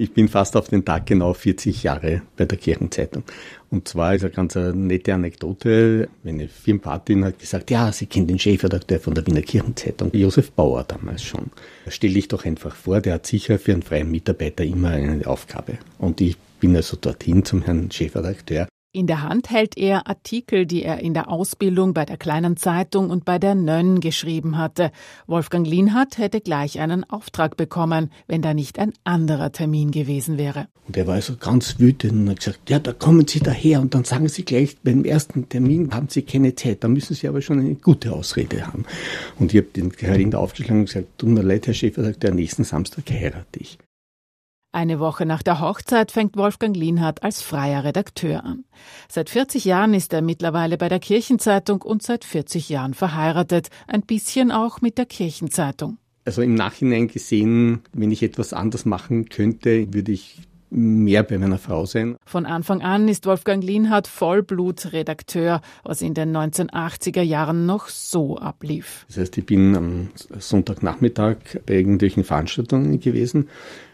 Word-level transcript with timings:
Ich 0.00 0.14
bin 0.14 0.28
fast 0.28 0.56
auf 0.56 0.70
den 0.70 0.82
Tag 0.82 1.04
genau 1.04 1.34
40 1.34 1.82
Jahre 1.82 2.22
bei 2.34 2.46
der 2.46 2.56
Kirchenzeitung. 2.56 3.22
Und 3.68 3.86
zwar 3.86 4.14
ist 4.14 4.22
eine 4.22 4.30
ganz 4.32 4.54
nette 4.54 5.12
Anekdote. 5.12 6.08
Meine 6.22 6.48
Firmenpatin 6.48 7.22
hat 7.22 7.38
gesagt, 7.38 7.70
ja, 7.70 7.92
sie 7.92 8.06
kennt 8.06 8.30
den 8.30 8.38
Chefredakteur 8.38 8.98
von 8.98 9.14
der 9.14 9.26
Wiener 9.26 9.42
Kirchenzeitung, 9.42 10.10
Josef 10.14 10.52
Bauer 10.52 10.84
damals 10.84 11.22
schon. 11.22 11.50
Stell 11.86 12.14
dich 12.14 12.28
doch 12.28 12.46
einfach 12.46 12.74
vor, 12.74 13.02
der 13.02 13.12
hat 13.12 13.26
sicher 13.26 13.58
für 13.58 13.74
einen 13.74 13.82
freien 13.82 14.10
Mitarbeiter 14.10 14.64
immer 14.64 14.88
eine 14.88 15.26
Aufgabe. 15.26 15.76
Und 15.98 16.22
ich 16.22 16.38
bin 16.60 16.74
also 16.74 16.96
dorthin 16.96 17.44
zum 17.44 17.60
Herrn 17.60 17.90
Chefredakteur 17.90 18.69
in 18.92 19.06
der 19.06 19.22
Hand 19.22 19.50
hält 19.50 19.76
er 19.76 20.08
Artikel, 20.08 20.66
die 20.66 20.82
er 20.82 20.98
in 20.98 21.14
der 21.14 21.28
Ausbildung 21.28 21.94
bei 21.94 22.04
der 22.04 22.16
kleinen 22.16 22.56
Zeitung 22.56 23.10
und 23.10 23.24
bei 23.24 23.38
der 23.38 23.54
Nönn 23.54 24.00
geschrieben 24.00 24.58
hatte. 24.58 24.90
Wolfgang 25.28 25.66
Lienhardt 25.66 26.18
hätte 26.18 26.40
gleich 26.40 26.80
einen 26.80 27.08
Auftrag 27.08 27.56
bekommen, 27.56 28.10
wenn 28.26 28.42
da 28.42 28.52
nicht 28.52 28.80
ein 28.80 28.92
anderer 29.04 29.52
Termin 29.52 29.92
gewesen 29.92 30.38
wäre. 30.38 30.66
Und 30.88 30.96
er 30.96 31.06
war 31.06 31.14
also 31.14 31.36
ganz 31.36 31.78
wütend 31.78 32.14
und 32.14 32.30
hat 32.30 32.38
gesagt, 32.38 32.68
ja, 32.68 32.80
da 32.80 32.92
kommen 32.92 33.28
Sie 33.28 33.38
daher 33.38 33.80
und 33.80 33.94
dann 33.94 34.02
sagen 34.02 34.28
Sie 34.28 34.44
gleich, 34.44 34.76
beim 34.82 35.04
ersten 35.04 35.48
Termin 35.48 35.92
haben 35.92 36.08
Sie 36.08 36.22
keine 36.22 36.56
Zeit, 36.56 36.82
da 36.82 36.88
müssen 36.88 37.14
Sie 37.14 37.28
aber 37.28 37.42
schon 37.42 37.60
eine 37.60 37.76
gute 37.76 38.12
Ausrede 38.12 38.66
haben. 38.66 38.84
Und 39.38 39.54
ich 39.54 39.60
habe 39.60 39.68
den 39.68 39.92
Kalender 39.92 40.40
aufgeschlagen 40.40 40.80
und 40.80 40.86
gesagt, 40.86 41.06
tut 41.16 41.28
mir 41.28 41.42
leid, 41.42 41.68
Herr 41.68 41.74
Chefredakteur, 41.74 42.32
nächsten 42.32 42.64
Samstag 42.64 43.08
heirate 43.08 43.60
ich. 43.60 43.78
Eine 44.72 45.00
Woche 45.00 45.26
nach 45.26 45.42
der 45.42 45.60
Hochzeit 45.60 46.12
fängt 46.12 46.36
Wolfgang 46.36 46.76
Lienhardt 46.76 47.24
als 47.24 47.42
freier 47.42 47.82
Redakteur 47.82 48.44
an. 48.44 48.64
Seit 49.08 49.28
40 49.28 49.64
Jahren 49.64 49.94
ist 49.94 50.12
er 50.12 50.22
mittlerweile 50.22 50.78
bei 50.78 50.88
der 50.88 51.00
Kirchenzeitung 51.00 51.82
und 51.82 52.04
seit 52.04 52.24
40 52.24 52.68
Jahren 52.68 52.94
verheiratet, 52.94 53.70
ein 53.88 54.02
bisschen 54.02 54.52
auch 54.52 54.80
mit 54.80 54.96
der 54.96 55.06
Kirchenzeitung. 55.06 55.98
Also 56.24 56.42
im 56.42 56.54
Nachhinein 56.54 57.08
gesehen, 57.08 57.82
wenn 57.92 58.12
ich 58.12 58.22
etwas 58.22 58.52
anders 58.52 58.84
machen 58.84 59.28
könnte, 59.28 59.92
würde 59.92 60.12
ich 60.12 60.38
mehr 60.70 61.24
bei 61.24 61.36
meiner 61.36 61.58
Frau 61.58 61.84
sein. 61.84 62.16
Von 62.24 62.46
Anfang 62.46 62.80
an 62.80 63.08
ist 63.08 63.26
Wolfgang 63.26 63.64
Lienhardt 63.64 64.06
Vollblutredakteur, 64.06 65.62
was 65.82 66.00
in 66.00 66.14
den 66.14 66.36
1980er 66.36 67.22
Jahren 67.22 67.66
noch 67.66 67.88
so 67.88 68.38
ablief. 68.38 69.04
Das 69.08 69.16
heißt, 69.16 69.38
ich 69.38 69.46
bin 69.46 69.74
am 69.74 70.10
Sonntagnachmittag 70.38 71.38
bei 71.66 71.74
irgendwelchen 71.74 72.22
Veranstaltungen 72.22 73.00
gewesen, 73.00 73.48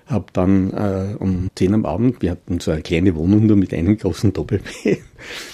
habe 0.06 0.26
dann 0.32 0.70
äh, 0.72 1.16
um 1.18 1.50
10 1.54 1.74
am 1.74 1.84
Abend, 1.84 2.22
wir 2.22 2.30
hatten 2.30 2.60
so 2.60 2.70
eine 2.70 2.82
kleine 2.82 3.14
Wohnung 3.16 3.46
nur 3.46 3.56
mit 3.56 3.74
einem 3.74 3.98
großen 3.98 4.32
Doppelbett. 4.32 5.00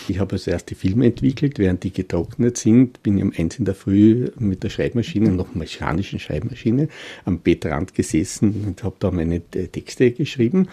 Ich 0.08 0.18
habe 0.18 0.32
also 0.32 0.50
erst 0.50 0.70
die 0.70 0.74
Filme 0.74 1.06
entwickelt, 1.06 1.58
während 1.58 1.84
die 1.84 1.92
getrocknet 1.92 2.58
sind, 2.58 3.00
bin 3.04 3.16
ich 3.16 3.22
um 3.22 3.32
eins 3.34 3.58
in 3.60 3.64
der 3.64 3.76
Früh 3.76 4.28
mit 4.36 4.64
der 4.64 4.70
Schreibmaschine, 4.70 5.30
noch 5.30 5.54
mechanischen 5.54 6.18
Schreibmaschine, 6.18 6.88
am 7.24 7.38
Bettrand 7.38 7.94
gesessen 7.94 8.64
und 8.66 8.82
habe 8.82 8.96
da 8.98 9.12
meine 9.12 9.40
Texte 9.40 10.10
geschrieben. 10.10 10.68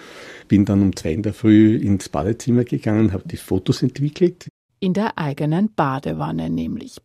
Bin 0.47 0.65
dann 0.65 0.81
um 0.81 0.95
zwei 0.95 1.13
in 1.13 1.21
der 1.21 1.33
Früh 1.33 1.75
ins 1.75 2.09
Badezimmer 2.09 2.63
gegangen, 2.63 3.13
habe 3.13 3.27
die 3.27 3.37
Fotos 3.37 3.83
entwickelt. 3.83 4.47
In 4.79 4.93
der 4.93 5.17
eigenen 5.17 5.71
Badewanne 5.75 6.49
nämlich. 6.49 6.97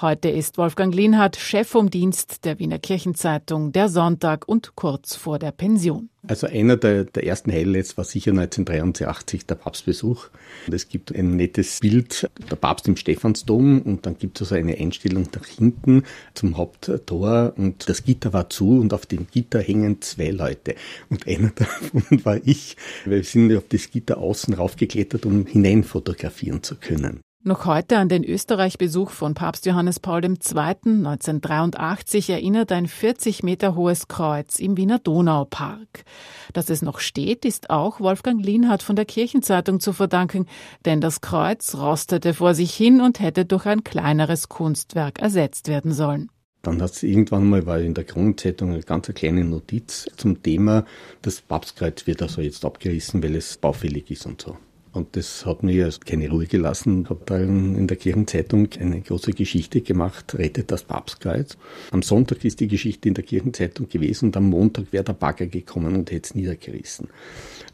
Heute 0.00 0.28
ist 0.28 0.58
Wolfgang 0.58 0.94
Lienhardt 0.94 1.36
Chef 1.36 1.68
vom 1.68 1.90
Dienst 1.90 2.44
der 2.44 2.58
Wiener 2.58 2.78
Kirchenzeitung, 2.78 3.72
der 3.72 3.88
Sonntag 3.88 4.48
und 4.48 4.76
kurz 4.76 5.14
vor 5.14 5.38
der 5.38 5.52
Pension. 5.52 6.10
Also 6.28 6.48
einer 6.48 6.76
der, 6.76 7.04
der 7.04 7.24
ersten 7.24 7.52
Highlights 7.52 7.96
war 7.96 8.04
sicher 8.04 8.32
1983 8.32 9.46
der 9.46 9.54
Papstbesuch. 9.54 10.28
Und 10.66 10.74
es 10.74 10.88
gibt 10.88 11.14
ein 11.14 11.36
nettes 11.36 11.80
Bild, 11.80 12.28
der 12.50 12.56
Papst 12.56 12.88
im 12.88 12.96
Stephansdom 12.96 13.82
und 13.82 14.06
dann 14.06 14.18
gibt 14.18 14.40
es 14.40 14.52
also 14.52 14.56
eine 14.56 14.76
Einstellung 14.76 15.28
nach 15.34 15.46
hinten 15.46 16.02
zum 16.34 16.56
Haupttor 16.56 17.52
und 17.56 17.88
das 17.88 18.02
Gitter 18.04 18.32
war 18.32 18.50
zu 18.50 18.80
und 18.80 18.92
auf 18.92 19.06
dem 19.06 19.28
Gitter 19.30 19.60
hängen 19.60 20.02
zwei 20.02 20.30
Leute. 20.30 20.74
Und 21.10 21.26
einer 21.28 21.50
davon 21.54 22.02
war 22.24 22.40
ich. 22.44 22.76
Wir 23.04 23.22
sind 23.22 23.56
auf 23.56 23.64
das 23.68 23.90
Gitter 23.90 24.18
außen 24.18 24.54
raufgeklettert, 24.54 25.26
um 25.26 25.46
hinein 25.46 25.84
fotografieren 25.84 26.62
zu 26.62 26.76
können. 26.76 27.20
Noch 27.42 27.64
heute 27.64 27.98
an 27.98 28.08
den 28.08 28.24
Österreich-Besuch 28.24 29.10
von 29.10 29.34
Papst 29.34 29.66
Johannes 29.66 30.00
Paul 30.00 30.24
II. 30.24 30.32
1983 30.34 32.30
erinnert 32.30 32.72
ein 32.72 32.88
40 32.88 33.44
Meter 33.44 33.76
hohes 33.76 34.08
Kreuz 34.08 34.58
im 34.58 34.76
Wiener 34.76 34.98
Donaupark. 34.98 36.04
Dass 36.52 36.70
es 36.70 36.82
noch 36.82 36.98
steht, 36.98 37.44
ist 37.44 37.70
auch 37.70 38.00
Wolfgang 38.00 38.44
Lienhardt 38.44 38.82
von 38.82 38.96
der 38.96 39.04
Kirchenzeitung 39.04 39.78
zu 39.78 39.92
verdanken, 39.92 40.46
denn 40.84 41.00
das 41.00 41.20
Kreuz 41.20 41.76
rostete 41.76 42.34
vor 42.34 42.54
sich 42.54 42.74
hin 42.74 43.00
und 43.00 43.20
hätte 43.20 43.44
durch 43.44 43.66
ein 43.66 43.84
kleineres 43.84 44.48
Kunstwerk 44.48 45.20
ersetzt 45.20 45.68
werden 45.68 45.92
sollen. 45.92 46.30
Dann 46.62 46.82
hat 46.82 46.90
es 46.90 47.04
irgendwann 47.04 47.48
mal, 47.48 47.64
war 47.64 47.78
in 47.78 47.94
der 47.94 48.02
Kronenzeitung 48.02 48.72
eine 48.72 48.82
ganz 48.82 49.06
kleine 49.06 49.44
Notiz 49.44 50.08
zum 50.16 50.42
Thema, 50.42 50.84
das 51.22 51.42
Papstkreuz 51.42 52.08
wird 52.08 52.22
also 52.22 52.40
jetzt 52.40 52.64
abgerissen, 52.64 53.22
weil 53.22 53.36
es 53.36 53.56
baufällig 53.56 54.10
ist 54.10 54.26
und 54.26 54.42
so. 54.42 54.56
Und 54.96 55.14
das 55.14 55.44
hat 55.44 55.62
mir 55.62 55.90
keine 56.06 56.30
Ruhe 56.30 56.46
gelassen. 56.46 57.02
Ich 57.02 57.10
habe 57.10 57.20
dann 57.26 57.76
in 57.76 57.86
der 57.86 57.98
Kirchenzeitung 57.98 58.68
eine 58.80 59.02
große 59.02 59.32
Geschichte 59.32 59.82
gemacht, 59.82 60.34
Rettet 60.38 60.70
das 60.70 60.84
Papstkreuz. 60.84 61.58
Am 61.90 62.00
Sonntag 62.00 62.44
ist 62.46 62.60
die 62.60 62.66
Geschichte 62.66 63.08
in 63.08 63.14
der 63.14 63.22
Kirchenzeitung 63.22 63.90
gewesen 63.90 64.26
und 64.26 64.36
am 64.38 64.48
Montag 64.48 64.92
wäre 64.92 65.04
der 65.04 65.12
Bagger 65.12 65.48
gekommen 65.48 65.96
und 65.96 66.10
hätte 66.10 66.28
es 66.30 66.34
niedergerissen. 66.34 67.08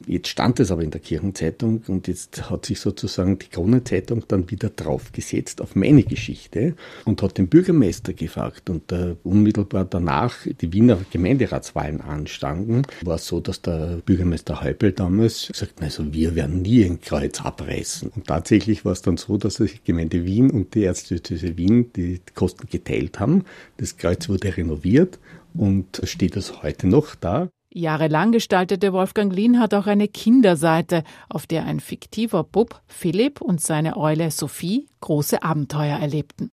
Jetzt 0.07 0.29
stand 0.29 0.59
es 0.59 0.73
aber 0.73 0.83
in 0.83 0.91
der 0.91 1.01
Kirchenzeitung 1.01 1.83
und 1.87 2.09
jetzt 2.09 2.51
hat 2.51 2.67
sich 2.67 2.81
sozusagen 2.81 3.39
die 3.39 3.49
Kronenzeitung 3.49 4.25
dann 4.27 4.51
wieder 4.51 4.71
draufgesetzt 4.71 5.61
auf 5.61 5.77
meine 5.77 6.03
Geschichte 6.03 6.75
und 7.05 7.23
hat 7.23 7.39
den 7.39 7.49
Bürgermeister 7.49 8.13
gefragt. 8.13 8.69
Und 8.69 8.91
äh, 8.91 9.15
unmittelbar 9.23 9.85
danach 9.85 10.35
die 10.61 10.73
Wiener 10.73 10.99
Gemeinderatswahlen 11.11 12.01
anstanden, 12.01 12.83
war 13.05 13.17
es 13.17 13.27
so, 13.27 13.39
dass 13.39 13.63
der 13.63 14.01
Bürgermeister 14.05 14.63
Häupl 14.63 14.91
damals 14.91 15.49
gesagt, 15.49 15.81
also 15.81 16.13
wir 16.13 16.35
werden 16.35 16.63
nie 16.63 16.85
ein 16.85 17.01
Kreuz 17.13 17.43
abreißen. 17.43 18.11
Und 18.17 18.27
tatsächlich 18.27 18.87
war 18.87 18.93
es 18.93 19.03
dann 19.03 19.19
so, 19.19 19.37
dass 19.37 19.57
die 19.57 19.69
Gemeinde 19.85 20.25
Wien 20.25 20.51
und 20.51 20.75
die 20.75 20.85
Erzdiözese 20.85 21.59
Wien 21.59 21.93
die 21.93 22.23
Kosten 22.35 22.67
geteilt 22.69 23.21
haben. 23.21 23.45
Das 23.77 23.99
Kreuz 23.99 24.31
wurde 24.31 24.57
renoviert 24.57 25.19
und 25.53 26.01
steht 26.05 26.37
also 26.37 26.63
heute 26.63 26.87
noch 26.87 27.15
da. 27.15 27.51
Jahrelang 27.75 28.33
gestaltete 28.33 28.95
Wolfgang 28.95 29.35
Lienhardt 29.35 29.75
auch 29.75 29.87
eine 29.87 30.09
Kinderseite, 30.09 31.05
auf 31.29 31.47
der 31.47 31.65
ein 31.65 31.81
fiktiver 31.81 32.45
Bub, 32.45 32.81
Philipp, 32.87 33.43
und 33.43 33.61
seine 33.61 33.99
Eule 33.99 34.31
Sophie 34.31 34.87
große 35.01 35.43
Abenteuer 35.43 35.99
erlebten. 35.99 36.51